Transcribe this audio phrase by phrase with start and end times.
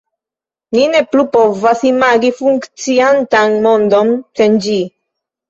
[0.77, 4.81] Ni ne plu povas imagi funkciantan mondon sen ĝi.